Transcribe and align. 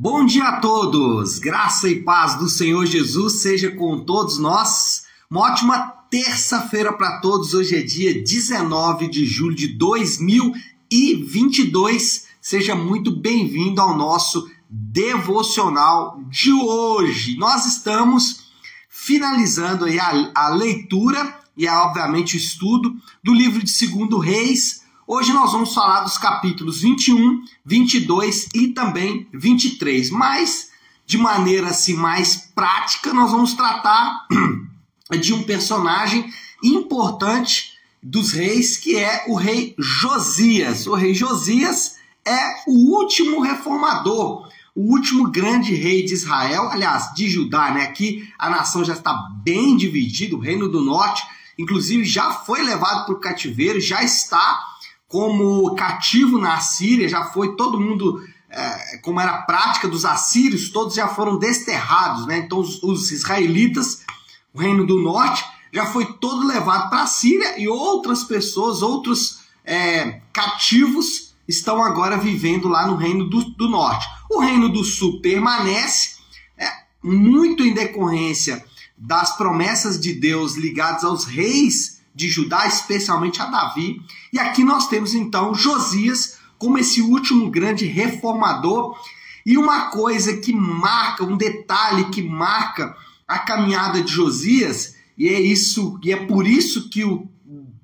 Bom 0.00 0.24
dia 0.24 0.44
a 0.44 0.60
todos! 0.60 1.40
Graça 1.40 1.88
e 1.88 2.04
paz 2.04 2.36
do 2.36 2.48
Senhor 2.48 2.86
Jesus 2.86 3.42
seja 3.42 3.72
com 3.72 4.04
todos 4.04 4.38
nós. 4.38 5.02
Uma 5.28 5.40
ótima 5.40 5.76
terça-feira 6.08 6.92
para 6.92 7.20
todos. 7.20 7.52
Hoje 7.52 7.74
é 7.74 7.82
dia 7.82 8.14
19 8.14 9.08
de 9.08 9.26
julho 9.26 9.56
de 9.56 9.66
2022. 9.66 12.28
Seja 12.40 12.76
muito 12.76 13.10
bem-vindo 13.10 13.80
ao 13.80 13.98
nosso 13.98 14.48
devocional 14.70 16.22
de 16.30 16.52
hoje. 16.52 17.36
Nós 17.36 17.66
estamos 17.66 18.52
finalizando 18.88 19.84
a, 19.84 20.30
a 20.32 20.48
leitura 20.50 21.40
e, 21.56 21.66
obviamente, 21.66 22.36
o 22.36 22.38
estudo 22.38 22.94
do 23.20 23.34
livro 23.34 23.64
de 23.64 23.70
Segundo 23.70 24.18
Reis, 24.18 24.84
Hoje 25.10 25.32
nós 25.32 25.52
vamos 25.52 25.72
falar 25.72 26.00
dos 26.00 26.18
capítulos 26.18 26.82
21, 26.82 27.42
22 27.64 28.48
e 28.54 28.68
também 28.68 29.26
23, 29.32 30.10
mas 30.10 30.68
de 31.06 31.16
maneira 31.16 31.68
assim 31.68 31.94
mais 31.94 32.50
prática 32.54 33.14
nós 33.14 33.30
vamos 33.30 33.54
tratar 33.54 34.26
de 35.18 35.32
um 35.32 35.44
personagem 35.44 36.30
importante 36.62 37.72
dos 38.02 38.32
reis 38.32 38.76
que 38.76 38.98
é 38.98 39.24
o 39.28 39.34
rei 39.34 39.74
Josias. 39.78 40.86
O 40.86 40.94
rei 40.94 41.14
Josias 41.14 41.96
é 42.22 42.64
o 42.66 42.94
último 42.94 43.40
reformador, 43.40 44.46
o 44.74 44.92
último 44.92 45.30
grande 45.30 45.74
rei 45.74 46.04
de 46.04 46.12
Israel, 46.12 46.68
aliás, 46.68 47.14
de 47.14 47.30
Judá, 47.30 47.70
né? 47.70 47.84
Aqui 47.84 48.30
a 48.38 48.50
nação 48.50 48.84
já 48.84 48.92
está 48.92 49.14
bem 49.42 49.74
dividida, 49.74 50.36
o 50.36 50.38
reino 50.38 50.68
do 50.68 50.82
norte, 50.82 51.22
inclusive 51.58 52.04
já 52.04 52.30
foi 52.30 52.62
levado 52.62 53.06
para 53.06 53.14
o 53.14 53.20
cativeiro, 53.20 53.80
já 53.80 54.04
está 54.04 54.67
como 55.08 55.74
cativo 55.74 56.38
na 56.38 56.54
Assíria, 56.54 57.08
já 57.08 57.24
foi 57.24 57.56
todo 57.56 57.80
mundo, 57.80 58.22
é, 58.50 58.98
como 58.98 59.18
era 59.18 59.30
a 59.30 59.42
prática 59.42 59.88
dos 59.88 60.04
assírios, 60.04 60.68
todos 60.68 60.94
já 60.94 61.08
foram 61.08 61.38
desterrados, 61.38 62.26
né? 62.26 62.38
Então 62.38 62.58
os, 62.58 62.82
os 62.82 63.10
israelitas, 63.10 64.04
o 64.52 64.60
reino 64.60 64.86
do 64.86 65.00
norte, 65.00 65.42
já 65.72 65.86
foi 65.86 66.04
todo 66.14 66.46
levado 66.46 66.90
para 66.90 67.02
a 67.02 67.06
Síria 67.06 67.58
e 67.58 67.66
outras 67.66 68.22
pessoas, 68.22 68.82
outros 68.82 69.40
é, 69.64 70.20
cativos 70.32 71.34
estão 71.46 71.82
agora 71.82 72.18
vivendo 72.18 72.68
lá 72.68 72.86
no 72.86 72.96
reino 72.96 73.24
do, 73.28 73.42
do 73.52 73.68
norte. 73.68 74.06
O 74.30 74.40
reino 74.40 74.68
do 74.68 74.84
sul 74.84 75.22
permanece, 75.22 76.16
é, 76.58 76.70
muito 77.02 77.62
em 77.62 77.72
decorrência 77.72 78.62
das 78.96 79.36
promessas 79.36 79.98
de 79.98 80.12
Deus 80.12 80.54
ligadas 80.56 81.02
aos 81.02 81.24
reis 81.24 81.97
de 82.18 82.28
Judá, 82.28 82.66
especialmente 82.66 83.40
a 83.40 83.46
Davi. 83.46 84.02
E 84.32 84.40
aqui 84.40 84.64
nós 84.64 84.88
temos 84.88 85.14
então 85.14 85.54
Josias 85.54 86.36
como 86.58 86.76
esse 86.76 87.00
último 87.00 87.48
grande 87.48 87.86
reformador. 87.86 88.98
E 89.46 89.56
uma 89.56 89.82
coisa 89.90 90.36
que 90.36 90.52
marca, 90.52 91.22
um 91.22 91.36
detalhe 91.36 92.06
que 92.06 92.20
marca 92.20 92.96
a 93.26 93.38
caminhada 93.38 94.02
de 94.02 94.12
Josias, 94.12 94.96
e 95.16 95.28
é 95.28 95.40
isso, 95.40 95.96
e 96.02 96.12
é 96.12 96.16
por 96.16 96.44
isso 96.44 96.90
que 96.90 97.04
o 97.04 97.28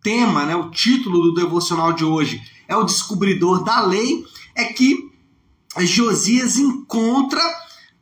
tema, 0.02 0.44
né, 0.44 0.56
o 0.56 0.70
título 0.70 1.22
do 1.22 1.34
devocional 1.34 1.92
de 1.92 2.04
hoje 2.04 2.42
é 2.66 2.76
o 2.76 2.82
descobridor 2.82 3.62
da 3.62 3.82
lei, 3.82 4.26
é 4.54 4.64
que 4.64 5.12
Josias 5.78 6.58
encontra 6.58 7.40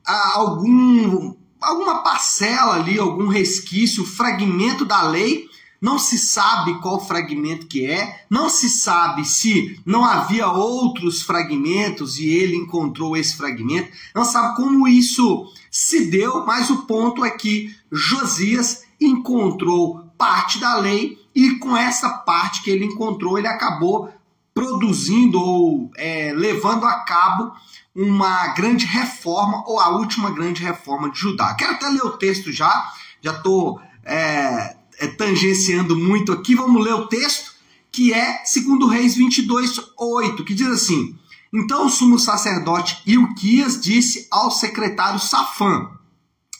ah, 0.06 0.32
algum 0.36 1.34
alguma 1.60 2.02
parcela 2.02 2.74
ali, 2.74 2.98
algum 2.98 3.28
resquício, 3.28 4.04
fragmento 4.04 4.84
da 4.84 5.02
lei 5.02 5.51
não 5.82 5.98
se 5.98 6.16
sabe 6.16 6.80
qual 6.80 7.04
fragmento 7.04 7.66
que 7.66 7.84
é, 7.84 8.24
não 8.30 8.48
se 8.48 8.70
sabe 8.70 9.24
se 9.24 9.80
não 9.84 10.04
havia 10.04 10.46
outros 10.46 11.22
fragmentos 11.22 12.20
e 12.20 12.28
ele 12.28 12.54
encontrou 12.54 13.16
esse 13.16 13.36
fragmento, 13.36 13.90
não 14.14 14.24
sabe 14.24 14.54
como 14.54 14.86
isso 14.86 15.52
se 15.68 16.06
deu, 16.08 16.46
mas 16.46 16.70
o 16.70 16.86
ponto 16.86 17.24
é 17.24 17.30
que 17.30 17.74
Josias 17.90 18.84
encontrou 19.00 20.06
parte 20.16 20.60
da 20.60 20.76
lei 20.76 21.18
e 21.34 21.56
com 21.56 21.76
essa 21.76 22.10
parte 22.10 22.62
que 22.62 22.70
ele 22.70 22.84
encontrou, 22.84 23.36
ele 23.36 23.48
acabou 23.48 24.08
produzindo 24.54 25.40
ou 25.40 25.90
é, 25.96 26.32
levando 26.32 26.84
a 26.84 27.00
cabo 27.00 27.52
uma 27.94 28.48
grande 28.48 28.86
reforma 28.86 29.64
ou 29.66 29.80
a 29.80 29.88
última 29.90 30.30
grande 30.30 30.62
reforma 30.62 31.10
de 31.10 31.18
Judá. 31.18 31.54
Quero 31.54 31.72
até 31.72 31.88
ler 31.88 32.02
o 32.02 32.16
texto 32.16 32.52
já, 32.52 32.92
já 33.20 33.32
estou 33.32 33.80
é, 34.04 34.76
é, 35.02 35.08
tangenciando 35.08 35.96
muito 35.96 36.30
aqui, 36.30 36.54
vamos 36.54 36.82
ler 36.82 36.94
o 36.94 37.08
texto, 37.08 37.52
que 37.90 38.14
é 38.14 38.44
segundo 38.44 38.86
Reis 38.86 39.16
22, 39.16 39.80
8, 39.98 40.44
que 40.44 40.54
diz 40.54 40.68
assim: 40.68 41.18
Então 41.52 41.86
o 41.86 41.90
sumo 41.90 42.20
sacerdote 42.20 43.02
Ilquias 43.04 43.80
disse 43.80 44.28
ao 44.30 44.52
secretário 44.52 45.18
Safã: 45.18 45.90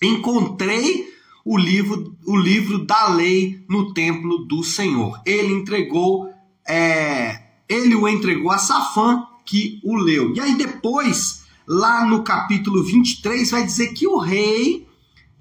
Encontrei 0.03 1.09
o 1.45 1.57
livro, 1.57 2.17
o 2.27 2.37
livro 2.37 2.85
da 2.85 3.11
lei 3.11 3.65
no 3.69 3.95
templo 3.95 4.39
do 4.39 4.65
Senhor. 4.65 5.21
Ele 5.25 5.53
entregou, 5.53 6.29
é, 6.67 7.45
ele 7.69 7.95
o 7.95 8.09
entregou 8.09 8.51
a 8.51 8.59
Safã, 8.59 9.23
que 9.47 9.81
o 9.85 9.95
leu. 9.95 10.35
E 10.35 10.41
aí 10.41 10.57
depois, 10.57 11.45
lá 11.65 12.05
no 12.05 12.25
capítulo 12.25 12.83
23, 12.83 13.53
vai 13.53 13.65
dizer 13.65 13.93
que 13.93 14.05
o 14.09 14.19
rei, 14.19 14.85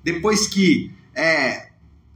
depois 0.03 0.47
que 0.47 0.91
é, 1.15 1.70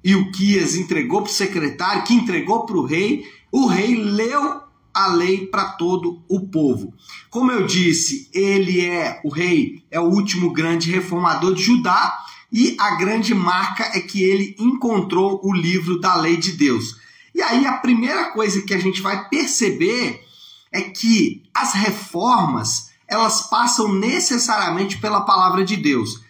Ilquias 0.06 0.76
entregou 0.76 1.24
para 1.24 1.32
o 1.32 1.34
secretário, 1.34 2.04
que 2.04 2.14
entregou 2.14 2.66
para 2.66 2.78
o 2.78 2.86
rei, 2.86 3.26
o 3.52 3.66
rei 3.66 3.96
leu 3.96 4.62
a 4.94 5.08
lei 5.08 5.48
para 5.48 5.66
todo 5.72 6.24
o 6.30 6.48
povo. 6.48 6.94
Como 7.30 7.52
eu 7.52 7.66
disse, 7.66 8.30
ele 8.32 8.86
é 8.86 9.20
o 9.26 9.30
rei, 9.30 9.84
é 9.90 10.00
o 10.00 10.10
último 10.10 10.54
grande 10.54 10.92
reformador 10.92 11.56
de 11.56 11.64
Judá 11.64 12.18
e 12.52 12.78
a 12.80 12.96
grande 12.96 13.34
marca 13.34 13.84
é 13.94 14.00
que 14.00 14.24
ele 14.24 14.56
encontrou 14.60 15.42
o 15.44 15.52
livro 15.52 16.00
da 16.00 16.16
lei 16.16 16.38
de 16.38 16.54
Deus. 16.54 16.98
E 17.34 17.42
aí 17.42 17.66
a 17.66 17.74
primeira 17.74 18.32
coisa 18.32 18.62
que 18.62 18.74
a 18.74 18.80
gente 18.80 19.02
vai 19.02 19.28
perceber 19.28 20.24
é 20.72 20.82
que 20.82 21.44
as 21.54 21.74
reformas, 21.74 22.92
elas 23.08 23.50
passam 23.50 23.92
necessariamente 23.92 24.98
pela 25.00 25.22
palavra 25.22 25.66
de 25.66 25.76
Deus. 25.76 26.24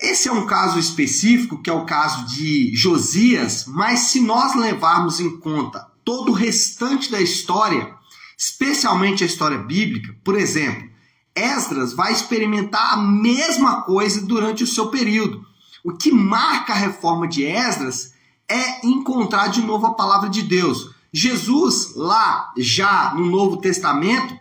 Esse 0.00 0.28
é 0.28 0.32
um 0.32 0.46
caso 0.46 0.78
específico, 0.78 1.60
que 1.62 1.68
é 1.68 1.72
o 1.72 1.84
caso 1.84 2.24
de 2.26 2.74
Josias, 2.74 3.66
mas 3.66 4.00
se 4.00 4.20
nós 4.20 4.54
levarmos 4.54 5.20
em 5.20 5.38
conta 5.38 5.86
todo 6.02 6.30
o 6.30 6.34
restante 6.34 7.10
da 7.10 7.20
história, 7.20 7.94
especialmente 8.36 9.22
a 9.22 9.26
história 9.26 9.58
bíblica, 9.58 10.16
por 10.24 10.36
exemplo, 10.36 10.88
Esdras 11.34 11.92
vai 11.92 12.12
experimentar 12.12 12.94
a 12.94 12.96
mesma 12.96 13.82
coisa 13.82 14.22
durante 14.22 14.64
o 14.64 14.66
seu 14.66 14.88
período. 14.88 15.44
O 15.84 15.92
que 15.92 16.10
marca 16.10 16.72
a 16.72 16.76
reforma 16.76 17.28
de 17.28 17.44
Esdras 17.44 18.14
é 18.48 18.86
encontrar 18.86 19.48
de 19.48 19.60
novo 19.60 19.86
a 19.86 19.94
palavra 19.94 20.30
de 20.30 20.42
Deus. 20.42 20.90
Jesus, 21.12 21.94
lá 21.94 22.52
já 22.56 23.14
no 23.14 23.26
Novo 23.26 23.58
Testamento, 23.58 24.38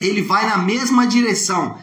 ele 0.00 0.22
vai 0.22 0.48
na 0.48 0.58
mesma 0.58 1.06
direção 1.06 1.76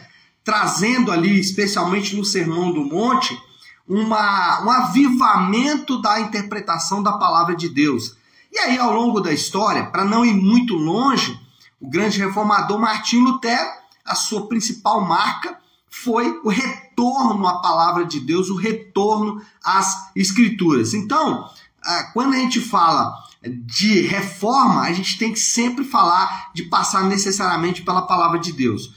trazendo 0.44 1.12
ali, 1.12 1.38
especialmente 1.38 2.16
no 2.16 2.24
Sermão 2.24 2.72
do 2.72 2.84
Monte, 2.84 3.38
uma, 3.86 4.62
um 4.64 4.70
avivamento 4.70 6.00
da 6.00 6.20
interpretação 6.20 7.02
da 7.02 7.12
palavra 7.12 7.56
de 7.56 7.68
Deus. 7.68 8.16
E 8.52 8.58
aí, 8.58 8.78
ao 8.78 8.92
longo 8.92 9.20
da 9.20 9.32
história, 9.32 9.86
para 9.86 10.04
não 10.04 10.24
ir 10.24 10.34
muito 10.34 10.74
longe, 10.74 11.38
o 11.80 11.88
grande 11.88 12.18
reformador 12.18 12.78
Martinho 12.78 13.24
Lutero, 13.24 13.68
a 14.04 14.14
sua 14.14 14.46
principal 14.46 15.00
marca 15.00 15.58
foi 15.88 16.40
o 16.44 16.48
retorno 16.48 17.46
à 17.46 17.60
palavra 17.60 18.04
de 18.04 18.20
Deus, 18.20 18.48
o 18.48 18.56
retorno 18.56 19.42
às 19.64 20.10
escrituras. 20.14 20.94
Então, 20.94 21.48
ah, 21.84 22.10
quando 22.12 22.34
a 22.34 22.38
gente 22.38 22.60
fala 22.60 23.12
de 23.42 24.02
reforma, 24.02 24.82
a 24.82 24.92
gente 24.92 25.18
tem 25.18 25.32
que 25.32 25.40
sempre 25.40 25.84
falar 25.84 26.50
de 26.54 26.64
passar 26.64 27.04
necessariamente 27.04 27.82
pela 27.82 28.02
palavra 28.02 28.38
de 28.38 28.52
Deus. 28.52 28.94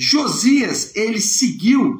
Josias, 0.00 0.94
ele 0.94 1.20
seguiu 1.20 1.98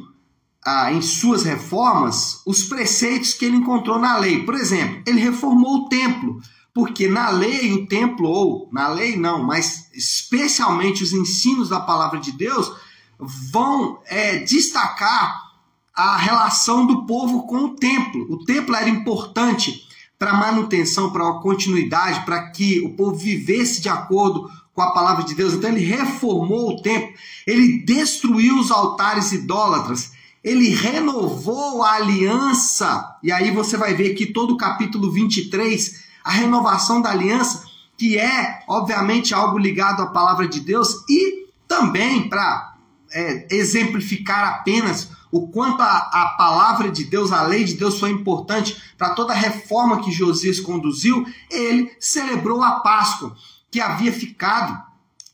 ah, 0.64 0.92
em 0.92 1.02
suas 1.02 1.42
reformas 1.42 2.42
os 2.46 2.62
preceitos 2.62 3.34
que 3.34 3.44
ele 3.44 3.56
encontrou 3.56 3.98
na 3.98 4.16
lei. 4.18 4.44
Por 4.44 4.54
exemplo, 4.54 5.02
ele 5.04 5.18
reformou 5.18 5.78
o 5.78 5.88
templo, 5.88 6.40
porque 6.72 7.08
na 7.08 7.28
lei 7.30 7.72
o 7.72 7.88
templo, 7.88 8.28
ou 8.28 8.68
na 8.70 8.86
lei 8.86 9.16
não, 9.16 9.42
mas 9.42 9.90
especialmente 9.92 11.02
os 11.02 11.12
ensinos 11.12 11.68
da 11.68 11.80
palavra 11.80 12.20
de 12.20 12.30
Deus, 12.30 12.70
vão 13.18 13.98
é, 14.06 14.38
destacar 14.38 15.48
a 15.92 16.16
relação 16.16 16.86
do 16.86 17.04
povo 17.04 17.48
com 17.48 17.64
o 17.64 17.74
templo. 17.74 18.26
O 18.30 18.44
templo 18.44 18.76
era 18.76 18.88
importante 18.88 19.88
para 20.16 20.34
manutenção, 20.34 21.10
para 21.10 21.32
continuidade, 21.40 22.24
para 22.24 22.50
que 22.50 22.80
o 22.80 22.94
povo 22.94 23.16
vivesse 23.16 23.80
de 23.80 23.88
acordo 23.88 24.48
com 24.78 24.82
a 24.82 24.92
palavra 24.92 25.24
de 25.24 25.34
Deus. 25.34 25.54
Então 25.54 25.70
ele 25.70 25.84
reformou 25.84 26.70
o 26.70 26.80
templo, 26.80 27.12
ele 27.44 27.80
destruiu 27.80 28.60
os 28.60 28.70
altares 28.70 29.32
idólatras, 29.32 30.12
ele 30.44 30.68
renovou 30.68 31.82
a 31.82 31.94
aliança. 31.94 33.16
E 33.20 33.32
aí 33.32 33.50
você 33.50 33.76
vai 33.76 33.94
ver 33.94 34.12
aqui 34.12 34.26
todo 34.26 34.54
o 34.54 34.56
capítulo 34.56 35.10
23, 35.10 36.04
a 36.22 36.30
renovação 36.30 37.02
da 37.02 37.10
aliança, 37.10 37.64
que 37.96 38.16
é, 38.16 38.60
obviamente, 38.68 39.34
algo 39.34 39.58
ligado 39.58 40.00
à 40.00 40.06
palavra 40.06 40.46
de 40.46 40.60
Deus 40.60 41.04
e 41.10 41.48
também 41.66 42.28
para 42.28 42.76
é, 43.12 43.48
exemplificar 43.50 44.60
apenas 44.60 45.10
o 45.32 45.48
quanto 45.48 45.82
a, 45.82 46.08
a 46.12 46.34
palavra 46.38 46.88
de 46.88 47.02
Deus, 47.02 47.32
a 47.32 47.42
lei 47.42 47.64
de 47.64 47.74
Deus 47.74 47.98
foi 47.98 48.10
importante 48.10 48.80
para 48.96 49.10
toda 49.10 49.32
a 49.32 49.36
reforma 49.36 50.00
que 50.00 50.12
Josias 50.12 50.60
conduziu, 50.60 51.26
ele 51.50 51.90
celebrou 51.98 52.62
a 52.62 52.78
Páscoa, 52.78 53.36
que 53.70 53.80
havia 53.80 54.12
ficado 54.12 54.88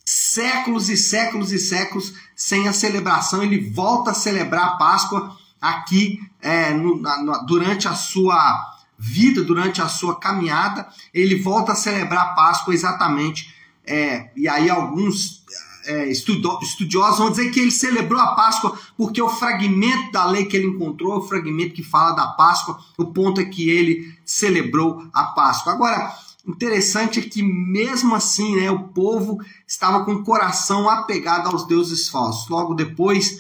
séculos 0.05 0.89
e 0.91 0.97
séculos 0.97 1.53
e 1.53 1.59
séculos 1.59 2.15
sem 2.37 2.69
a 2.69 2.73
celebração. 2.73 3.43
Ele 3.43 3.71
volta 3.71 4.11
a 4.11 4.15
celebrar 4.15 4.67
a 4.67 4.77
Páscoa 4.77 5.37
aqui 5.61 6.21
é, 6.41 6.73
no, 6.75 7.01
na, 7.01 7.39
durante 7.39 7.89
a 7.89 7.95
sua 7.95 8.75
vida, 8.99 9.43
durante 9.43 9.81
a 9.81 9.89
sua 9.89 10.19
caminhada. 10.19 10.89
Ele 11.13 11.41
volta 11.41 11.73
a 11.73 11.77
celebrar 11.77 12.27
a 12.27 12.33
Páscoa 12.35 12.75
exatamente. 12.75 13.55
É, 13.87 14.31
e 14.37 14.49
aí 14.49 14.69
alguns 14.69 15.45
é, 15.87 16.11
estudiosos 16.11 17.19
vão 17.19 17.31
dizer 17.31 17.51
que 17.51 17.61
ele 17.61 17.71
celebrou 17.71 18.21
a 18.21 18.35
Páscoa 18.35 18.79
porque 18.97 19.21
o 19.21 19.29
fragmento 19.29 20.11
da 20.13 20.25
lei 20.25 20.47
que 20.47 20.57
ele 20.57 20.67
encontrou, 20.67 21.19
o 21.19 21.29
fragmento 21.29 21.75
que 21.75 21.83
fala 21.83 22.13
da 22.13 22.29
Páscoa, 22.29 22.79
o 22.97 23.07
ponto 23.07 23.41
é 23.41 23.45
que 23.45 23.69
ele 23.69 24.17
celebrou 24.25 25.07
a 25.13 25.25
Páscoa. 25.25 25.73
Agora, 25.73 26.15
interessante 26.47 27.21
é 27.21 27.23
que 27.23 27.43
mesmo 27.43 28.15
assim, 28.15 28.57
né, 28.57 28.71
o 28.71 28.89
povo 28.89 29.39
estava 29.67 30.05
com 30.05 30.13
o 30.13 30.25
coração 30.25 30.89
apegado 30.89 31.49
aos 31.49 31.67
deuses 31.67 32.09
falsos. 32.09 32.49
Logo 32.49 32.75
depois 32.75 33.39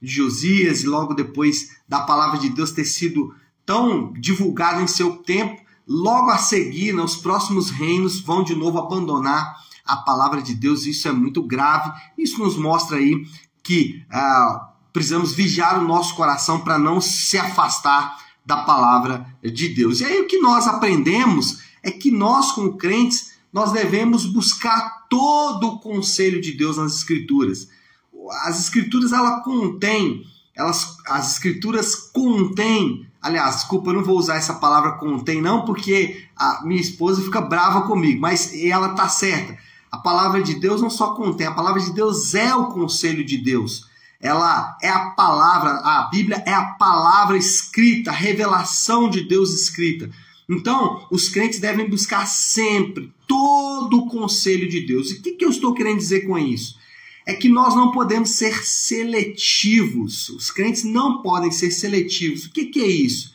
de 0.00 0.12
Josias 0.12 0.82
e 0.82 0.86
logo 0.86 1.14
depois 1.14 1.76
da 1.88 2.00
palavra 2.00 2.38
de 2.38 2.48
Deus 2.48 2.70
ter 2.70 2.84
sido 2.84 3.34
tão 3.64 4.12
divulgada 4.12 4.80
em 4.80 4.86
seu 4.86 5.16
tempo, 5.18 5.60
logo 5.86 6.30
a 6.30 6.38
seguir, 6.38 6.92
né, 6.92 7.02
os 7.02 7.16
próximos 7.16 7.70
reinos 7.70 8.20
vão 8.20 8.42
de 8.42 8.54
novo 8.54 8.78
abandonar 8.78 9.56
a 9.84 9.96
palavra 9.96 10.42
de 10.42 10.54
Deus, 10.54 10.84
isso 10.84 11.06
é 11.06 11.12
muito 11.12 11.42
grave. 11.42 11.92
Isso 12.18 12.42
nos 12.42 12.56
mostra 12.56 12.96
aí 12.96 13.24
que 13.62 14.04
ah, 14.10 14.72
precisamos 14.92 15.32
vigiar 15.32 15.78
o 15.78 15.86
nosso 15.86 16.14
coração 16.14 16.60
para 16.60 16.78
não 16.78 17.00
se 17.00 17.38
afastar 17.38 18.18
da 18.44 18.58
palavra 18.58 19.26
de 19.42 19.68
Deus. 19.68 20.00
E 20.00 20.04
aí 20.04 20.20
o 20.20 20.26
que 20.26 20.38
nós 20.38 20.66
aprendemos 20.66 21.60
é 21.86 21.90
que 21.90 22.10
nós, 22.10 22.52
como 22.52 22.76
crentes, 22.76 23.32
nós 23.52 23.72
devemos 23.72 24.26
buscar 24.26 25.06
todo 25.08 25.68
o 25.68 25.78
conselho 25.78 26.40
de 26.40 26.52
Deus 26.52 26.76
nas 26.76 26.96
Escrituras. 26.96 27.68
As 28.42 28.60
Escrituras 28.60 29.12
ela 29.12 29.40
contém, 29.40 30.24
elas, 30.54 30.96
as 31.06 31.32
Escrituras 31.32 31.94
contêm 31.94 33.06
Aliás, 33.26 33.56
desculpa, 33.56 33.90
eu 33.90 33.94
não 33.94 34.04
vou 34.04 34.16
usar 34.16 34.36
essa 34.36 34.54
palavra 34.54 34.92
contém, 34.92 35.42
não, 35.42 35.64
porque 35.64 36.28
a 36.36 36.62
minha 36.64 36.80
esposa 36.80 37.20
fica 37.20 37.40
brava 37.40 37.82
comigo, 37.82 38.20
mas 38.20 38.54
ela 38.54 38.90
tá 38.90 39.08
certa. 39.08 39.58
A 39.90 39.98
palavra 39.98 40.40
de 40.40 40.54
Deus 40.54 40.80
não 40.80 40.88
só 40.88 41.12
contém, 41.12 41.44
a 41.44 41.52
palavra 41.52 41.80
de 41.80 41.92
Deus 41.92 42.36
é 42.36 42.54
o 42.54 42.66
conselho 42.66 43.24
de 43.24 43.36
Deus. 43.36 43.88
Ela 44.20 44.78
é 44.80 44.88
a 44.88 45.10
palavra, 45.10 45.70
a 45.70 46.08
Bíblia 46.08 46.40
é 46.46 46.54
a 46.54 46.66
palavra 46.66 47.36
escrita, 47.36 48.10
a 48.10 48.14
revelação 48.14 49.10
de 49.10 49.22
Deus 49.22 49.52
escrita. 49.52 50.08
Então, 50.48 51.06
os 51.10 51.28
crentes 51.28 51.58
devem 51.58 51.88
buscar 51.88 52.26
sempre 52.26 53.12
todo 53.26 53.98
o 53.98 54.06
conselho 54.08 54.68
de 54.68 54.86
Deus. 54.86 55.10
E 55.10 55.14
o 55.14 55.22
que, 55.22 55.32
que 55.32 55.44
eu 55.44 55.50
estou 55.50 55.74
querendo 55.74 55.98
dizer 55.98 56.20
com 56.20 56.38
isso? 56.38 56.76
É 57.26 57.34
que 57.34 57.48
nós 57.48 57.74
não 57.74 57.90
podemos 57.90 58.30
ser 58.30 58.64
seletivos. 58.64 60.28
Os 60.28 60.50
crentes 60.50 60.84
não 60.84 61.22
podem 61.22 61.50
ser 61.50 61.72
seletivos. 61.72 62.44
O 62.44 62.52
que, 62.52 62.66
que 62.66 62.80
é 62.80 62.86
isso? 62.86 63.34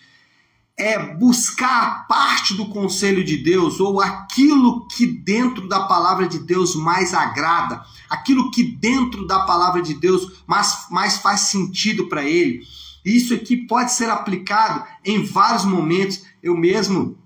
é 0.81 0.97
buscar 1.15 2.07
parte 2.07 2.55
do 2.55 2.65
conselho 2.65 3.23
de 3.23 3.37
Deus 3.37 3.79
ou 3.79 4.01
aquilo 4.01 4.87
que 4.87 5.05
dentro 5.05 5.67
da 5.67 5.81
palavra 5.81 6.27
de 6.27 6.39
Deus 6.39 6.75
mais 6.75 7.13
agrada, 7.13 7.83
aquilo 8.09 8.49
que 8.49 8.63
dentro 8.63 9.27
da 9.27 9.41
palavra 9.41 9.79
de 9.79 9.93
Deus 9.93 10.41
mais, 10.47 10.87
mais 10.89 11.17
faz 11.17 11.41
sentido 11.41 12.07
para 12.07 12.23
ele. 12.23 12.63
Isso 13.05 13.33
aqui 13.33 13.57
pode 13.57 13.93
ser 13.93 14.09
aplicado 14.09 14.83
em 15.05 15.23
vários 15.23 15.65
momentos. 15.65 16.23
Eu 16.41 16.55
mesmo 16.55 17.17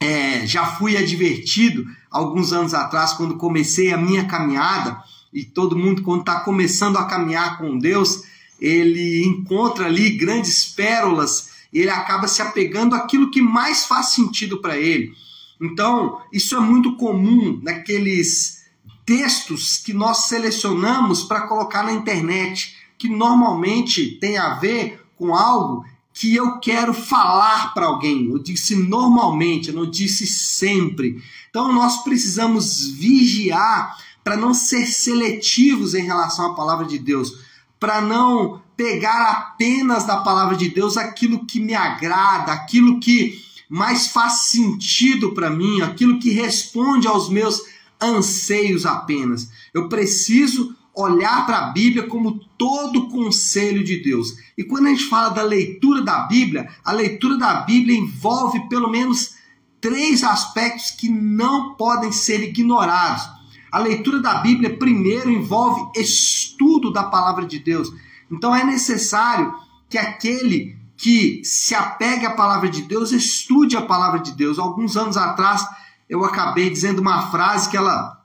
é, 0.00 0.46
já 0.46 0.66
fui 0.66 0.96
advertido 0.96 1.86
alguns 2.10 2.52
anos 2.52 2.74
atrás, 2.74 3.12
quando 3.12 3.36
comecei 3.36 3.92
a 3.92 3.98
minha 3.98 4.24
caminhada, 4.26 5.02
e 5.32 5.44
todo 5.44 5.76
mundo, 5.76 6.02
quando 6.02 6.20
está 6.20 6.40
começando 6.40 6.96
a 6.96 7.06
caminhar 7.06 7.58
com 7.58 7.78
Deus, 7.78 8.22
ele 8.60 9.24
encontra 9.24 9.86
ali 9.86 10.10
grandes 10.10 10.64
pérolas 10.64 11.54
ele 11.74 11.90
acaba 11.90 12.28
se 12.28 12.40
apegando 12.40 12.94
àquilo 12.94 13.30
que 13.30 13.42
mais 13.42 13.84
faz 13.84 14.10
sentido 14.10 14.60
para 14.60 14.78
ele. 14.78 15.12
Então, 15.60 16.20
isso 16.32 16.54
é 16.54 16.60
muito 16.60 16.96
comum 16.96 17.58
naqueles 17.62 18.64
textos 19.04 19.76
que 19.78 19.92
nós 19.92 20.26
selecionamos 20.26 21.24
para 21.24 21.48
colocar 21.48 21.82
na 21.82 21.92
internet, 21.92 22.76
que 22.96 23.08
normalmente 23.08 24.18
tem 24.20 24.38
a 24.38 24.54
ver 24.54 25.04
com 25.16 25.34
algo 25.34 25.84
que 26.14 26.32
eu 26.34 26.60
quero 26.60 26.94
falar 26.94 27.74
para 27.74 27.86
alguém. 27.86 28.30
Eu 28.30 28.38
disse 28.38 28.76
normalmente, 28.76 29.68
eu 29.68 29.74
não 29.74 29.90
disse 29.90 30.26
sempre. 30.26 31.20
Então 31.50 31.72
nós 31.72 32.04
precisamos 32.04 32.88
vigiar 32.88 33.98
para 34.22 34.36
não 34.36 34.54
ser 34.54 34.86
seletivos 34.86 35.92
em 35.92 36.04
relação 36.04 36.46
à 36.46 36.54
palavra 36.54 36.86
de 36.86 36.98
Deus, 36.98 37.40
para 37.78 38.00
não 38.00 38.62
pegar 38.76 39.30
apenas 39.30 40.04
da 40.04 40.18
palavra 40.18 40.56
de 40.56 40.68
Deus 40.68 40.96
aquilo 40.96 41.44
que 41.44 41.60
me 41.60 41.74
agrada, 41.74 42.52
aquilo 42.52 43.00
que 43.00 43.42
mais 43.68 44.06
faz 44.06 44.46
sentido 44.46 45.32
para 45.32 45.50
mim, 45.50 45.82
aquilo 45.82 46.18
que 46.18 46.30
responde 46.30 47.08
aos 47.08 47.28
meus 47.28 47.60
anseios 48.00 48.86
apenas. 48.86 49.50
Eu 49.72 49.88
preciso 49.88 50.73
olhar 50.94 51.44
para 51.44 51.58
a 51.58 51.70
Bíblia 51.70 52.06
como 52.06 52.38
todo 52.56 53.08
conselho 53.08 53.82
de 53.82 54.02
Deus. 54.02 54.34
E 54.56 54.62
quando 54.62 54.86
a 54.86 54.90
gente 54.90 55.04
fala 55.06 55.30
da 55.30 55.42
leitura 55.42 56.02
da 56.02 56.20
Bíblia, 56.20 56.68
a 56.84 56.92
leitura 56.92 57.36
da 57.36 57.54
Bíblia 57.62 57.98
envolve 57.98 58.68
pelo 58.68 58.88
menos 58.88 59.34
três 59.80 60.22
aspectos 60.22 60.92
que 60.92 61.08
não 61.08 61.74
podem 61.74 62.12
ser 62.12 62.42
ignorados. 62.42 63.28
A 63.70 63.78
leitura 63.78 64.20
da 64.20 64.34
Bíblia, 64.34 64.78
primeiro, 64.78 65.30
envolve 65.30 66.00
estudo 66.00 66.92
da 66.92 67.02
palavra 67.02 67.44
de 67.44 67.58
Deus. 67.58 67.92
Então 68.30 68.54
é 68.54 68.64
necessário 68.64 69.52
que 69.88 69.98
aquele 69.98 70.78
que 70.96 71.42
se 71.44 71.74
apegue 71.74 72.24
à 72.24 72.30
palavra 72.30 72.68
de 72.70 72.82
Deus 72.82 73.10
estude 73.10 73.76
a 73.76 73.82
palavra 73.82 74.20
de 74.20 74.32
Deus. 74.32 74.58
Alguns 74.58 74.96
anos 74.96 75.16
atrás 75.16 75.66
eu 76.08 76.24
acabei 76.24 76.70
dizendo 76.70 77.00
uma 77.00 77.30
frase 77.30 77.68
que 77.68 77.76
ela 77.76 78.23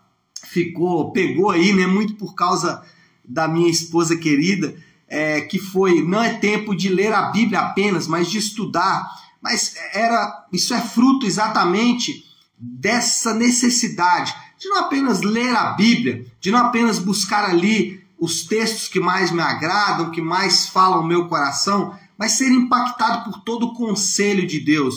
ficou, 0.52 1.12
pegou 1.12 1.52
aí, 1.52 1.74
né, 1.74 1.86
muito 1.86 2.16
por 2.16 2.34
causa 2.34 2.84
da 3.24 3.48
minha 3.48 3.70
esposa 3.70 4.18
querida, 4.18 4.76
é, 5.08 5.42
que 5.42 5.60
foi 5.60 6.02
não 6.02 6.22
é 6.22 6.34
tempo 6.34 6.76
de 6.76 6.90
ler 6.90 7.14
a 7.14 7.30
Bíblia 7.30 7.60
apenas, 7.60 8.08
mas 8.08 8.30
de 8.30 8.38
estudar. 8.40 9.08
Mas 9.42 9.76
era 9.94 10.48
isso 10.52 10.74
é 10.74 10.82
fruto 10.82 11.26
exatamente 11.26 12.26
dessa 12.58 13.34
necessidade 13.34 14.36
de 14.60 14.68
não 14.68 14.80
apenas 14.80 15.22
ler 15.22 15.56
a 15.56 15.72
Bíblia, 15.72 16.26
de 16.42 16.52
não 16.52 16.60
apenas 16.60 17.00
buscar 17.00 17.46
ali 17.46 18.04
os 18.20 18.44
textos 18.44 18.90
que 18.90 19.00
mais 19.00 19.32
me 19.32 19.42
agradam, 19.42 20.12
que 20.12 20.22
mais 20.22 20.68
falam 20.68 21.00
o 21.00 21.08
meu 21.08 21.28
coração, 21.30 21.98
mas 22.18 22.34
ser 22.34 22.52
impactado 22.52 23.24
por 23.24 23.40
todo 23.42 23.68
o 23.68 23.74
conselho 23.74 24.46
de 24.46 24.60
Deus. 24.60 24.96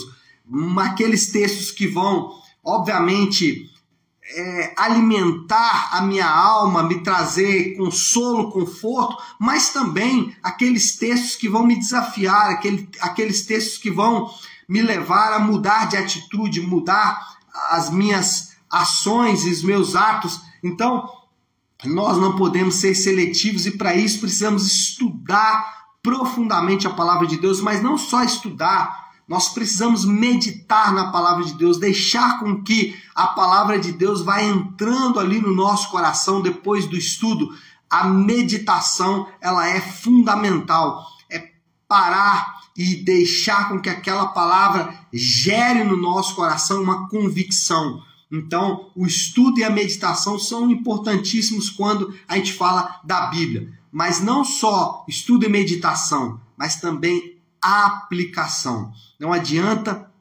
Aqueles 0.79 1.31
textos 1.31 1.71
que 1.71 1.87
vão, 1.87 2.31
obviamente, 2.61 3.72
é, 4.35 4.73
alimentar 4.77 5.89
a 5.95 6.01
minha 6.01 6.27
alma, 6.27 6.83
me 6.83 7.01
trazer 7.01 7.75
consolo, 7.77 8.51
conforto, 8.51 9.15
mas 9.39 9.69
também 9.69 10.35
aqueles 10.41 10.95
textos 10.95 11.35
que 11.35 11.47
vão 11.47 11.65
me 11.65 11.77
desafiar, 11.77 12.49
aquele, 12.49 12.89
aqueles 12.99 13.45
textos 13.45 13.77
que 13.77 13.91
vão 13.91 14.29
me 14.67 14.81
levar 14.81 15.33
a 15.33 15.39
mudar 15.39 15.87
de 15.87 15.97
atitude, 15.97 16.61
mudar 16.61 17.37
as 17.69 17.89
minhas 17.89 18.55
ações 18.69 19.45
e 19.45 19.51
os 19.51 19.63
meus 19.63 19.95
atos. 19.95 20.41
Então, 20.63 21.07
nós 21.85 22.17
não 22.17 22.35
podemos 22.35 22.75
ser 22.75 22.95
seletivos 22.95 23.65
e 23.65 23.77
para 23.77 23.95
isso 23.95 24.19
precisamos 24.19 24.65
estudar 24.65 25.83
profundamente 26.01 26.87
a 26.87 26.91
palavra 26.91 27.27
de 27.27 27.37
Deus, 27.37 27.61
mas 27.61 27.81
não 27.81 27.97
só 27.97 28.23
estudar, 28.23 29.02
nós 29.33 29.49
precisamos 29.49 30.05
meditar 30.05 30.93
na 30.93 31.11
palavra 31.11 31.43
de 31.43 31.55
Deus, 31.55 31.79
deixar 31.79 32.39
com 32.39 32.63
que 32.63 32.95
a 33.15 33.25
palavra 33.25 33.79
de 33.79 33.91
Deus 33.91 34.21
vá 34.21 34.43
entrando 34.43 35.19
ali 35.19 35.41
no 35.41 35.55
nosso 35.55 35.89
coração 35.89 36.39
depois 36.39 36.85
do 36.85 36.95
estudo. 36.95 37.49
A 37.89 38.03
meditação, 38.03 39.27
ela 39.41 39.67
é 39.67 39.81
fundamental. 39.81 41.03
É 41.31 41.51
parar 41.87 42.61
e 42.77 42.97
deixar 42.97 43.69
com 43.69 43.81
que 43.81 43.89
aquela 43.89 44.27
palavra 44.27 44.93
gere 45.11 45.83
no 45.83 45.97
nosso 45.97 46.35
coração 46.35 46.83
uma 46.83 47.09
convicção 47.09 48.03
então, 48.35 48.89
o 48.95 49.05
estudo 49.05 49.59
e 49.59 49.63
a 49.63 49.69
meditação 49.69 50.39
são 50.39 50.71
importantíssimos 50.71 51.69
quando 51.69 52.11
a 52.27 52.35
gente 52.35 52.51
fala 52.51 52.99
da 53.03 53.27
Bíblia. 53.27 53.71
Mas 53.91 54.21
não 54.21 54.43
só 54.43 55.05
estudo 55.07 55.45
e 55.45 55.49
meditação, 55.49 56.41
mas 56.57 56.77
também 56.77 57.37
aplicação. 57.61 58.91
Não 59.23 59.31
adianta 59.31 60.11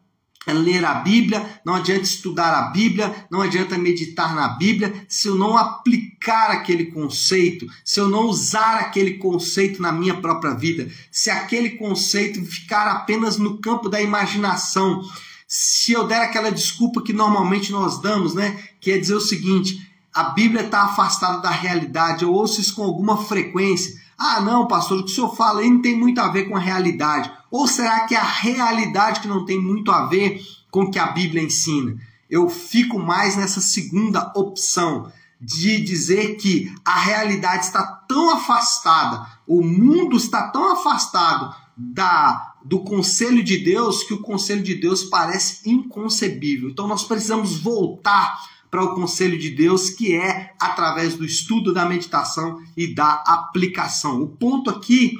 ler 0.46 0.84
a 0.84 0.94
Bíblia, 0.94 1.60
não 1.66 1.74
adianta 1.74 2.04
estudar 2.04 2.56
a 2.56 2.70
Bíblia, 2.70 3.12
não 3.28 3.40
adianta 3.42 3.76
meditar 3.76 4.32
na 4.32 4.50
Bíblia, 4.50 4.94
se 5.08 5.26
eu 5.26 5.34
não 5.34 5.58
aplicar 5.58 6.52
aquele 6.52 6.86
conceito, 6.86 7.66
se 7.84 7.98
eu 7.98 8.08
não 8.08 8.26
usar 8.26 8.76
aquele 8.76 9.14
conceito 9.14 9.82
na 9.82 9.90
minha 9.90 10.14
própria 10.14 10.54
vida, 10.54 10.88
se 11.10 11.30
aquele 11.30 11.70
conceito 11.70 12.44
ficar 12.44 12.86
apenas 12.86 13.38
no 13.38 13.58
campo 13.58 13.88
da 13.88 14.00
imaginação, 14.00 15.02
se 15.48 15.90
eu 15.90 16.06
der 16.06 16.22
aquela 16.22 16.52
desculpa 16.52 17.02
que 17.02 17.12
normalmente 17.12 17.72
nós 17.72 18.00
damos, 18.00 18.34
né, 18.34 18.56
que 18.80 18.92
é 18.92 18.98
dizer 18.98 19.14
o 19.14 19.20
seguinte: 19.20 19.84
a 20.14 20.30
Bíblia 20.30 20.62
está 20.62 20.82
afastada 20.84 21.42
da 21.42 21.50
realidade, 21.50 22.22
eu 22.22 22.32
ouço 22.32 22.60
isso 22.60 22.76
com 22.76 22.84
alguma 22.84 23.16
frequência. 23.24 24.00
Ah, 24.24 24.40
não, 24.40 24.68
pastor, 24.68 25.00
o 25.00 25.04
que 25.04 25.10
o 25.10 25.14
senhor 25.16 25.34
fala 25.34 25.62
aí 25.62 25.68
não 25.68 25.82
tem 25.82 25.98
muito 25.98 26.20
a 26.20 26.28
ver 26.28 26.44
com 26.44 26.56
a 26.56 26.60
realidade. 26.60 27.28
Ou 27.50 27.66
será 27.66 28.06
que 28.06 28.14
é 28.14 28.18
a 28.18 28.22
realidade 28.22 29.18
que 29.18 29.26
não 29.26 29.44
tem 29.44 29.60
muito 29.60 29.90
a 29.90 30.06
ver 30.06 30.40
com 30.70 30.82
o 30.82 30.90
que 30.92 30.98
a 31.00 31.08
Bíblia 31.08 31.42
ensina? 31.42 31.98
Eu 32.30 32.48
fico 32.48 33.00
mais 33.00 33.34
nessa 33.36 33.60
segunda 33.60 34.32
opção 34.36 35.10
de 35.40 35.80
dizer 35.80 36.36
que 36.36 36.72
a 36.84 37.00
realidade 37.00 37.64
está 37.64 37.82
tão 37.82 38.30
afastada, 38.30 39.26
o 39.44 39.60
mundo 39.60 40.16
está 40.16 40.50
tão 40.50 40.70
afastado 40.70 41.52
da 41.76 42.50
do 42.64 42.78
conselho 42.78 43.42
de 43.42 43.58
Deus 43.58 44.04
que 44.04 44.14
o 44.14 44.22
conselho 44.22 44.62
de 44.62 44.76
Deus 44.76 45.02
parece 45.02 45.68
inconcebível. 45.68 46.70
Então 46.70 46.86
nós 46.86 47.02
precisamos 47.02 47.58
voltar 47.58 48.38
para 48.72 48.82
o 48.82 48.94
conselho 48.94 49.38
de 49.38 49.50
Deus, 49.50 49.90
que 49.90 50.14
é 50.14 50.54
através 50.58 51.14
do 51.14 51.26
estudo, 51.26 51.74
da 51.74 51.84
meditação 51.84 52.58
e 52.74 52.94
da 52.94 53.22
aplicação. 53.26 54.22
O 54.22 54.28
ponto 54.28 54.70
aqui 54.70 55.12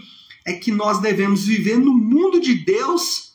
é 0.42 0.54
que 0.54 0.72
nós 0.72 1.00
devemos 1.00 1.44
viver 1.44 1.76
no 1.76 1.92
mundo 1.92 2.40
de 2.40 2.54
Deus 2.54 3.34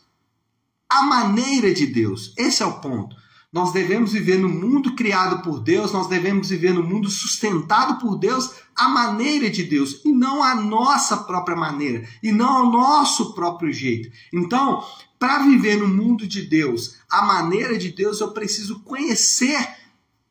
a 0.90 1.04
maneira 1.04 1.72
de 1.72 1.86
Deus. 1.86 2.34
Esse 2.36 2.64
é 2.64 2.66
o 2.66 2.80
ponto. 2.80 3.16
Nós 3.54 3.72
devemos 3.72 4.12
viver 4.12 4.40
no 4.40 4.50
mundo 4.50 4.96
criado 4.96 5.44
por 5.44 5.60
Deus, 5.60 5.92
nós 5.92 6.08
devemos 6.08 6.50
viver 6.50 6.74
no 6.74 6.84
mundo 6.84 7.10
sustentado 7.10 8.00
por 8.00 8.18
Deus, 8.18 8.50
a 8.76 8.90
maneira 8.90 9.52
de 9.52 9.64
Deus, 9.64 10.02
e 10.04 10.12
não 10.12 10.44
a 10.44 10.56
nossa 10.56 11.18
própria 11.18 11.56
maneira, 11.56 12.08
e 12.24 12.32
não 12.32 12.50
ao 12.50 12.72
nosso 12.72 13.36
próprio 13.36 13.72
jeito. 13.72 14.10
Então, 14.34 14.84
para 15.20 15.44
viver 15.44 15.78
no 15.78 15.88
mundo 15.88 16.26
de 16.26 16.42
Deus, 16.42 16.96
a 17.08 17.22
maneira 17.22 17.78
de 17.78 17.92
Deus, 17.92 18.20
eu 18.20 18.32
preciso 18.32 18.80
conhecer 18.80 19.86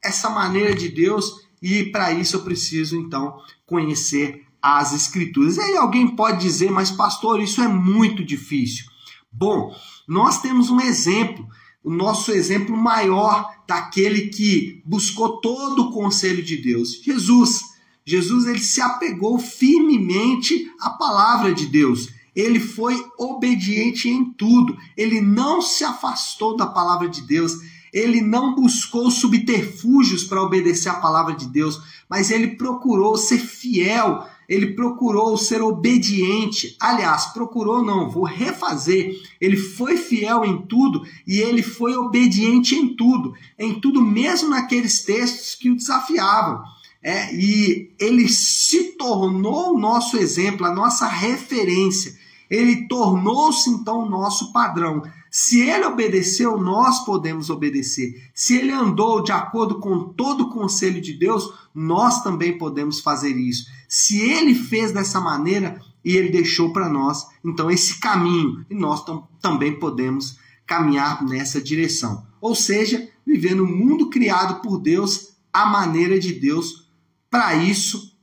essa 0.06 0.30
maneira 0.30 0.74
de 0.74 0.88
Deus 0.88 1.46
e 1.62 1.84
para 1.84 2.12
isso 2.12 2.36
eu 2.36 2.42
preciso 2.42 2.96
então 2.96 3.38
conhecer 3.64 4.44
as 4.62 4.92
escrituras. 4.92 5.56
E 5.56 5.60
aí 5.60 5.76
alguém 5.76 6.08
pode 6.08 6.40
dizer, 6.40 6.70
mas 6.70 6.90
pastor, 6.90 7.40
isso 7.40 7.62
é 7.62 7.68
muito 7.68 8.24
difícil. 8.24 8.86
Bom, 9.32 9.74
nós 10.08 10.40
temos 10.40 10.70
um 10.70 10.80
exemplo, 10.80 11.46
o 11.82 11.90
nosso 11.90 12.32
exemplo 12.32 12.76
maior 12.76 13.48
daquele 13.66 14.28
que 14.28 14.82
buscou 14.84 15.40
todo 15.40 15.84
o 15.84 15.92
conselho 15.92 16.42
de 16.42 16.56
Deus, 16.56 17.02
Jesus. 17.02 17.76
Jesus 18.04 18.46
ele 18.46 18.60
se 18.60 18.80
apegou 18.80 19.36
firmemente 19.38 20.70
à 20.80 20.90
palavra 20.90 21.52
de 21.52 21.66
Deus. 21.66 22.08
Ele 22.36 22.60
foi 22.60 23.04
obediente 23.18 24.08
em 24.08 24.24
tudo. 24.32 24.76
Ele 24.96 25.20
não 25.20 25.60
se 25.60 25.82
afastou 25.82 26.56
da 26.56 26.66
palavra 26.66 27.08
de 27.08 27.22
Deus 27.22 27.54
ele 27.92 28.20
não 28.20 28.54
buscou 28.54 29.10
subterfúgios 29.10 30.24
para 30.24 30.42
obedecer 30.42 30.88
a 30.88 30.94
palavra 30.94 31.34
de 31.34 31.46
Deus, 31.46 31.80
mas 32.08 32.30
ele 32.30 32.56
procurou 32.56 33.16
ser 33.16 33.38
fiel, 33.38 34.24
ele 34.48 34.74
procurou 34.74 35.36
ser 35.36 35.60
obediente. 35.60 36.76
Aliás, 36.80 37.26
procurou 37.26 37.84
não, 37.84 38.08
vou 38.08 38.24
refazer. 38.24 39.12
Ele 39.40 39.56
foi 39.56 39.96
fiel 39.96 40.44
em 40.44 40.62
tudo 40.62 41.02
e 41.26 41.38
ele 41.38 41.62
foi 41.62 41.96
obediente 41.96 42.74
em 42.74 42.94
tudo, 42.94 43.34
em 43.58 43.80
tudo 43.80 44.00
mesmo 44.00 44.50
naqueles 44.50 45.02
textos 45.02 45.54
que 45.54 45.70
o 45.70 45.76
desafiavam. 45.76 46.62
É, 47.02 47.32
e 47.34 47.92
ele 48.00 48.28
se 48.28 48.96
tornou 48.96 49.74
o 49.74 49.78
nosso 49.78 50.16
exemplo, 50.16 50.66
a 50.66 50.74
nossa 50.74 51.06
referência. 51.06 52.16
Ele 52.50 52.86
tornou-se 52.88 53.68
então 53.70 54.00
o 54.00 54.08
nosso 54.08 54.52
padrão. 54.52 55.02
Se 55.30 55.60
ele 55.60 55.84
obedeceu, 55.84 56.58
nós 56.58 57.04
podemos 57.04 57.50
obedecer. 57.50 58.30
Se 58.34 58.56
ele 58.56 58.72
andou 58.72 59.22
de 59.22 59.32
acordo 59.32 59.80
com 59.80 60.08
todo 60.10 60.44
o 60.44 60.50
conselho 60.50 61.00
de 61.00 61.12
Deus, 61.12 61.52
nós 61.74 62.22
também 62.22 62.56
podemos 62.56 63.00
fazer 63.00 63.36
isso. 63.36 63.66
Se 63.88 64.18
ele 64.20 64.54
fez 64.54 64.92
dessa 64.92 65.20
maneira 65.20 65.80
e 66.04 66.16
ele 66.16 66.30
deixou 66.30 66.72
para 66.72 66.88
nós, 66.88 67.26
então 67.44 67.70
esse 67.70 68.00
caminho, 68.00 68.64
e 68.70 68.74
nós 68.74 69.04
também 69.40 69.78
podemos 69.78 70.38
caminhar 70.66 71.24
nessa 71.24 71.60
direção. 71.60 72.26
Ou 72.40 72.54
seja, 72.54 73.08
viver 73.26 73.54
no 73.54 73.66
mundo 73.66 74.08
criado 74.08 74.60
por 74.62 74.78
Deus, 74.78 75.36
a 75.52 75.66
maneira 75.66 76.18
de 76.18 76.32
Deus. 76.32 76.88
Para 77.30 77.54
isso, 77.54 78.16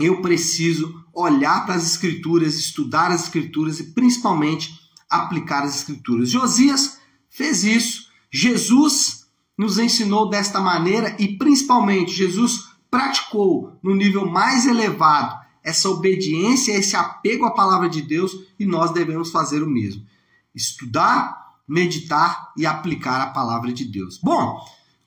eu 0.00 0.20
preciso 0.22 1.04
olhar 1.18 1.66
para 1.66 1.74
as 1.74 1.84
Escrituras, 1.84 2.54
estudar 2.54 3.10
as 3.10 3.24
Escrituras 3.24 3.80
e 3.80 3.92
principalmente 3.92 4.78
aplicar 5.10 5.64
as 5.64 5.76
Escrituras. 5.76 6.30
Josias 6.30 6.98
fez 7.28 7.64
isso. 7.64 8.08
Jesus 8.30 9.26
nos 9.56 9.78
ensinou 9.78 10.28
desta 10.30 10.60
maneira 10.60 11.16
e, 11.18 11.36
principalmente, 11.36 12.12
Jesus 12.12 12.68
praticou 12.90 13.76
no 13.82 13.94
nível 13.94 14.30
mais 14.30 14.66
elevado 14.66 15.36
essa 15.62 15.90
obediência, 15.90 16.72
esse 16.72 16.94
apego 16.96 17.44
à 17.44 17.50
palavra 17.50 17.88
de 17.88 18.00
Deus 18.00 18.32
e 18.58 18.64
nós 18.64 18.92
devemos 18.92 19.30
fazer 19.30 19.62
o 19.62 19.68
mesmo. 19.68 20.06
Estudar, 20.54 21.36
meditar 21.66 22.52
e 22.56 22.64
aplicar 22.64 23.20
a 23.20 23.30
palavra 23.30 23.72
de 23.72 23.84
Deus. 23.84 24.18
Bom, 24.18 24.58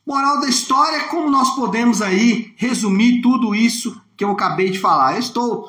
moral 0.06 0.42
da 0.42 0.48
história, 0.48 1.08
como 1.08 1.30
nós 1.30 1.56
podemos 1.56 2.02
aí 2.02 2.54
resumir 2.58 3.22
tudo 3.22 3.56
isso 3.56 4.00
que 4.16 4.24
eu 4.24 4.32
acabei 4.32 4.70
de 4.70 4.78
falar? 4.78 5.14
Eu 5.14 5.20
estou 5.20 5.68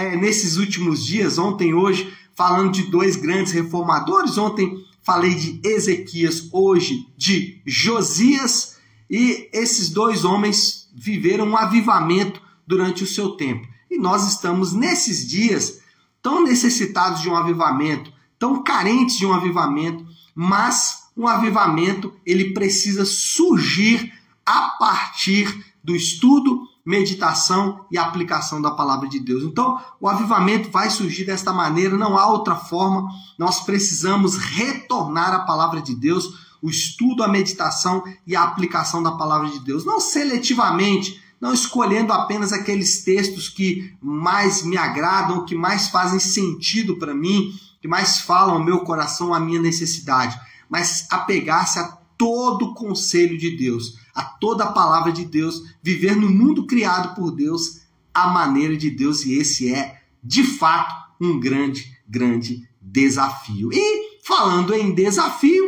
é, 0.00 0.16
nesses 0.16 0.56
últimos 0.56 1.04
dias, 1.04 1.38
ontem 1.38 1.74
hoje, 1.74 2.12
falando 2.34 2.72
de 2.72 2.84
dois 2.84 3.16
grandes 3.16 3.52
reformadores. 3.52 4.38
Ontem 4.38 4.82
falei 5.02 5.34
de 5.34 5.60
Ezequias, 5.62 6.48
hoje 6.52 7.06
de 7.16 7.60
Josias, 7.66 8.78
e 9.10 9.48
esses 9.52 9.90
dois 9.90 10.24
homens 10.24 10.88
viveram 10.94 11.48
um 11.48 11.56
avivamento 11.56 12.40
durante 12.66 13.04
o 13.04 13.06
seu 13.06 13.30
tempo. 13.30 13.68
E 13.90 13.98
nós 13.98 14.26
estamos 14.26 14.72
nesses 14.72 15.28
dias 15.28 15.80
tão 16.22 16.42
necessitados 16.42 17.20
de 17.20 17.28
um 17.28 17.36
avivamento, 17.36 18.12
tão 18.38 18.62
carentes 18.62 19.18
de 19.18 19.26
um 19.26 19.34
avivamento, 19.34 20.06
mas 20.34 21.10
um 21.16 21.26
avivamento 21.26 22.14
ele 22.24 22.54
precisa 22.54 23.04
surgir 23.04 24.12
a 24.46 24.76
partir 24.78 25.64
do 25.82 25.94
estudo 25.94 26.69
meditação 26.84 27.84
e 27.90 27.98
aplicação 27.98 28.60
da 28.60 28.70
palavra 28.70 29.08
de 29.08 29.20
Deus. 29.20 29.42
Então, 29.42 29.80
o 30.00 30.08
avivamento 30.08 30.70
vai 30.70 30.90
surgir 30.90 31.24
desta 31.24 31.52
maneira, 31.52 31.96
não 31.96 32.16
há 32.16 32.26
outra 32.26 32.56
forma. 32.56 33.08
Nós 33.38 33.60
precisamos 33.60 34.36
retornar 34.36 35.32
à 35.32 35.40
palavra 35.40 35.80
de 35.80 35.94
Deus, 35.94 36.48
o 36.62 36.68
estudo, 36.68 37.22
a 37.22 37.28
meditação 37.28 38.02
e 38.26 38.36
a 38.36 38.42
aplicação 38.42 39.02
da 39.02 39.12
palavra 39.12 39.48
de 39.48 39.60
Deus, 39.60 39.84
não 39.84 40.00
seletivamente, 40.00 41.20
não 41.40 41.54
escolhendo 41.54 42.12
apenas 42.12 42.52
aqueles 42.52 43.02
textos 43.02 43.48
que 43.48 43.94
mais 44.00 44.62
me 44.62 44.76
agradam, 44.76 45.44
que 45.44 45.54
mais 45.54 45.88
fazem 45.88 46.18
sentido 46.18 46.96
para 46.96 47.14
mim, 47.14 47.52
que 47.80 47.88
mais 47.88 48.20
falam 48.20 48.56
ao 48.56 48.62
meu 48.62 48.80
coração, 48.80 49.32
à 49.32 49.40
minha 49.40 49.60
necessidade, 49.60 50.38
mas 50.68 51.06
apegar-se 51.10 51.78
a 51.78 51.98
todo 52.18 52.66
o 52.66 52.74
conselho 52.74 53.38
de 53.38 53.56
Deus 53.56 53.98
a 54.20 54.24
toda 54.24 54.64
a 54.64 54.72
palavra 54.72 55.10
de 55.10 55.24
Deus, 55.24 55.62
viver 55.82 56.14
no 56.14 56.28
mundo 56.28 56.66
criado 56.66 57.14
por 57.14 57.30
Deus, 57.30 57.80
a 58.12 58.28
maneira 58.28 58.76
de 58.76 58.90
Deus, 58.90 59.24
e 59.24 59.38
esse 59.38 59.72
é, 59.72 60.02
de 60.22 60.44
fato, 60.44 60.94
um 61.18 61.40
grande, 61.40 61.98
grande 62.06 62.68
desafio. 62.82 63.70
E 63.72 64.20
falando 64.22 64.74
em 64.74 64.94
desafio, 64.94 65.64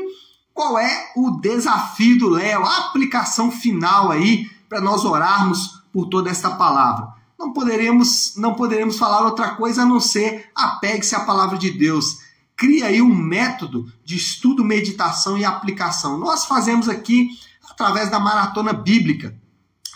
qual 0.52 0.78
é 0.78 1.12
o 1.16 1.30
desafio 1.40 2.18
do 2.18 2.28
Léo, 2.28 2.62
a 2.62 2.88
aplicação 2.88 3.50
final 3.50 4.10
aí 4.10 4.50
para 4.68 4.82
nós 4.82 5.02
orarmos 5.04 5.82
por 5.90 6.08
toda 6.08 6.28
esta 6.28 6.50
palavra? 6.50 7.08
Não 7.38 7.54
poderemos, 7.54 8.34
não 8.36 8.52
poderemos 8.52 8.98
falar 8.98 9.24
outra 9.24 9.54
coisa 9.54 9.82
a 9.82 9.86
não 9.86 9.98
ser 9.98 10.50
apegue-se 10.54 11.14
à 11.14 11.20
palavra 11.20 11.56
de 11.56 11.70
Deus. 11.70 12.18
Cria 12.54 12.86
aí 12.86 13.00
um 13.00 13.14
método 13.14 13.90
de 14.04 14.14
estudo, 14.14 14.62
meditação 14.62 15.38
e 15.38 15.44
aplicação. 15.44 16.18
Nós 16.18 16.44
fazemos 16.44 16.86
aqui 16.88 17.30
através 17.72 18.10
da 18.10 18.20
maratona 18.20 18.72
bíblica, 18.72 19.34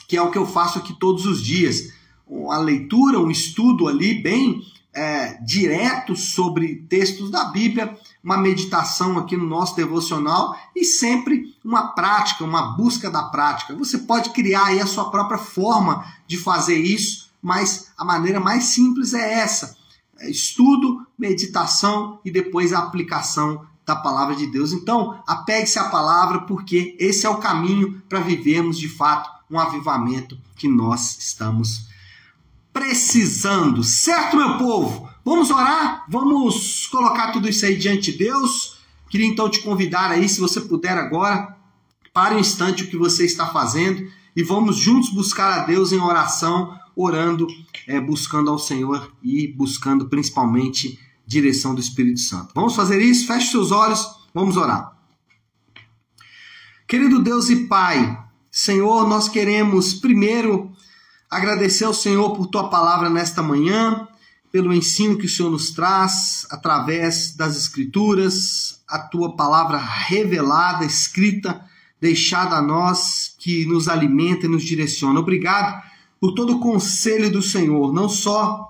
que 0.09 0.16
é 0.16 0.23
o 0.23 0.30
que 0.30 0.38
eu 0.38 0.47
faço 0.47 0.78
aqui 0.78 0.99
todos 0.99 1.26
os 1.26 1.42
dias. 1.42 1.92
Uma 2.26 2.59
leitura, 2.59 3.21
um 3.21 3.30
estudo 3.30 3.87
ali 3.87 4.21
bem 4.21 4.62
é, 4.95 5.35
direto 5.45 6.16
sobre 6.16 6.87
textos 6.88 7.30
da 7.30 7.45
Bíblia, 7.45 7.97
uma 8.25 8.38
meditação 8.38 9.18
aqui 9.18 9.37
no 9.37 9.47
nosso 9.47 9.76
devocional 9.76 10.56
e 10.75 10.85
sempre 10.85 11.54
uma 11.64 11.88
prática, 11.88 12.45
uma 12.45 12.76
busca 12.76 13.11
da 13.11 13.25
prática. 13.25 13.76
Você 13.76 13.99
pode 13.99 14.30
criar 14.30 14.66
aí 14.66 14.80
a 14.80 14.87
sua 14.87 15.11
própria 15.11 15.38
forma 15.38 16.04
de 16.26 16.38
fazer 16.38 16.78
isso, 16.78 17.30
mas 17.42 17.92
a 17.97 18.04
maneira 18.04 18.40
mais 18.40 18.64
simples 18.64 19.12
é 19.12 19.35
essa: 19.35 19.76
é 20.18 20.30
estudo, 20.30 21.06
meditação 21.18 22.18
e 22.25 22.30
depois 22.30 22.73
a 22.73 22.78
aplicação 22.78 23.66
da 23.87 23.95
palavra 23.95 24.35
de 24.35 24.47
Deus. 24.49 24.73
Então, 24.73 25.23
apegue-se 25.26 25.78
à 25.78 25.85
palavra, 25.85 26.40
porque 26.40 26.97
esse 26.99 27.25
é 27.25 27.31
o 27.31 27.38
caminho 27.38 28.02
para 28.09 28.21
vivermos 28.21 28.76
de 28.78 28.88
fato 28.88 29.31
um 29.49 29.61
avivamento 29.61 30.37
que 30.57 30.69
nós 30.69 31.16
estamos 31.19 31.87
precisando. 32.73 33.85
Certo, 33.85 34.37
meu 34.37 34.59
povo? 34.59 35.09
Vamos 35.25 35.50
orar? 35.50 36.05
Vamos 36.09 36.88
colocar 36.88 37.31
tudo 37.31 37.49
isso 37.49 37.64
aí 37.64 37.76
diante 37.76 38.11
de 38.11 38.19
Deus? 38.19 38.76
Queria 39.09 39.26
então 39.26 39.49
te 39.49 39.61
convidar 39.61 40.11
aí, 40.11 40.28
se 40.28 40.40
você 40.40 40.61
puder 40.61 40.99
agora, 40.99 41.57
pare 42.12 42.35
um 42.35 42.40
instante 42.40 42.83
o 42.83 42.88
que 42.88 42.97
você 42.97 43.25
está 43.25 43.47
fazendo 43.47 44.11
e 44.35 44.43
vamos 44.43 44.76
juntos 44.76 45.11
buscar 45.11 45.52
a 45.52 45.64
Deus 45.64 45.93
em 45.93 46.00
oração, 46.00 46.76
orando, 46.95 47.47
é, 47.87 48.00
buscando 48.00 48.50
ao 48.50 48.59
Senhor 48.59 49.12
e 49.23 49.47
buscando 49.47 50.09
principalmente 50.09 50.99
direção 51.26 51.75
do 51.75 51.80
Espírito 51.80 52.21
Santo. 52.21 52.52
Vamos 52.54 52.76
fazer 52.76 53.00
isso? 53.00 53.26
Feche 53.26 53.50
seus 53.50 53.73
olhos, 53.73 54.06
vamos 54.33 54.56
orar. 54.56 54.92
Querido 56.87 57.21
Deus 57.21 57.50
e 57.50 57.66
Pai, 57.66 58.16
Senhor, 58.50 59.09
nós 59.09 59.28
queremos 59.28 59.92
primeiro 59.92 60.71
agradecer 61.28 61.85
ao 61.85 61.92
Senhor 61.92 62.35
por 62.37 62.47
tua 62.47 62.71
palavra 62.71 63.11
nesta 63.11 63.42
manhã, 63.42 64.06
pelo 64.52 64.73
ensino 64.73 65.18
que 65.18 65.26
o 65.26 65.28
Senhor 65.28 65.50
nos 65.50 65.73
traz 65.73 66.47
através 66.50 67.35
das 67.35 67.56
Escrituras, 67.56 68.83
a 68.88 68.99
tua 68.99 69.35
palavra 69.35 69.78
revelada, 69.78 70.85
escrita, 70.85 71.61
deixada 72.00 72.56
a 72.56 72.62
nós, 72.62 73.35
que 73.38 73.66
nos 73.66 73.88
alimenta 73.88 74.47
e 74.47 74.49
nos 74.49 74.62
direciona. 74.62 75.18
Obrigado 75.18 75.83
por 76.21 76.33
todo 76.33 76.56
o 76.56 76.61
conselho 76.61 77.30
do 77.30 77.42
Senhor, 77.42 77.92
não 77.92 78.09
só 78.09 78.64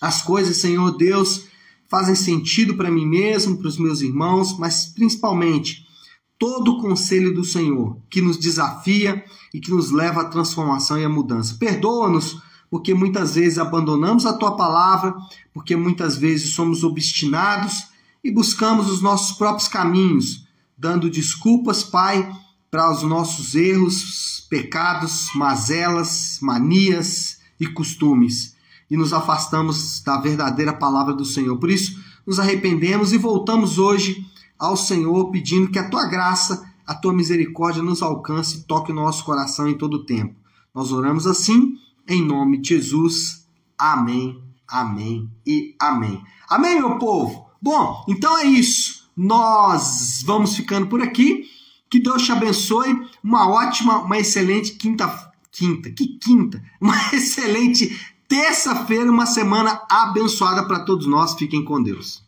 as 0.00 0.20
coisas, 0.22 0.58
Senhor 0.58 0.96
Deus, 0.96 1.46
fazem 1.94 2.16
sentido 2.16 2.74
para 2.74 2.90
mim 2.90 3.06
mesmo, 3.06 3.56
para 3.56 3.68
os 3.68 3.78
meus 3.78 4.00
irmãos, 4.00 4.58
mas 4.58 4.86
principalmente 4.86 5.86
todo 6.36 6.72
o 6.72 6.80
conselho 6.80 7.32
do 7.32 7.44
Senhor 7.44 7.96
que 8.10 8.20
nos 8.20 8.36
desafia 8.36 9.24
e 9.54 9.60
que 9.60 9.70
nos 9.70 9.92
leva 9.92 10.22
à 10.22 10.24
transformação 10.24 10.98
e 10.98 11.04
à 11.04 11.08
mudança. 11.08 11.54
Perdoa-nos 11.56 12.42
porque 12.68 12.92
muitas 12.92 13.36
vezes 13.36 13.58
abandonamos 13.58 14.26
a 14.26 14.32
tua 14.32 14.56
palavra, 14.56 15.14
porque 15.52 15.76
muitas 15.76 16.16
vezes 16.16 16.50
somos 16.50 16.82
obstinados 16.82 17.84
e 18.24 18.32
buscamos 18.32 18.90
os 18.90 19.00
nossos 19.00 19.36
próprios 19.36 19.68
caminhos, 19.68 20.48
dando 20.76 21.08
desculpas, 21.08 21.84
Pai, 21.84 22.28
para 22.72 22.90
os 22.90 23.04
nossos 23.04 23.54
erros, 23.54 24.44
pecados, 24.50 25.28
mazelas, 25.36 26.40
manias 26.42 27.38
e 27.60 27.68
costumes 27.68 28.53
e 28.90 28.96
nos 28.96 29.12
afastamos 29.12 30.02
da 30.02 30.18
verdadeira 30.18 30.72
palavra 30.72 31.14
do 31.14 31.24
Senhor. 31.24 31.56
Por 31.58 31.70
isso, 31.70 31.98
nos 32.26 32.38
arrependemos 32.38 33.12
e 33.12 33.18
voltamos 33.18 33.78
hoje 33.78 34.24
ao 34.58 34.76
Senhor 34.76 35.30
pedindo 35.30 35.70
que 35.70 35.78
a 35.78 35.88
tua 35.88 36.06
graça, 36.06 36.70
a 36.86 36.94
tua 36.94 37.12
misericórdia 37.12 37.82
nos 37.82 38.02
alcance 38.02 38.58
e 38.58 38.62
toque 38.62 38.92
o 38.92 38.94
nosso 38.94 39.24
coração 39.24 39.68
em 39.68 39.76
todo 39.76 39.94
o 39.94 40.04
tempo. 40.04 40.34
Nós 40.74 40.92
oramos 40.92 41.26
assim, 41.26 41.74
em 42.08 42.24
nome 42.24 42.58
de 42.58 42.70
Jesus. 42.70 43.46
Amém, 43.78 44.42
amém 44.68 45.30
e 45.46 45.74
amém. 45.80 46.22
Amém, 46.48 46.78
meu 46.78 46.98
povo? 46.98 47.46
Bom, 47.60 48.04
então 48.08 48.38
é 48.38 48.44
isso. 48.44 49.08
Nós 49.16 50.22
vamos 50.24 50.56
ficando 50.56 50.86
por 50.86 51.00
aqui. 51.00 51.44
Que 51.88 52.00
Deus 52.00 52.22
te 52.22 52.32
abençoe. 52.32 53.06
Uma 53.22 53.48
ótima, 53.48 53.98
uma 53.98 54.18
excelente 54.18 54.72
quinta. 54.72 55.32
Quinta, 55.52 55.90
que 55.90 56.18
quinta? 56.18 56.62
Uma 56.80 56.96
excelente 57.14 57.96
terça-feira, 58.28 59.10
uma 59.10 59.26
semana 59.26 59.82
abençoada 59.88 60.66
para 60.66 60.80
todos 60.80 61.06
nós. 61.06 61.34
Fiquem 61.34 61.64
com 61.64 61.82
Deus. 61.82 62.23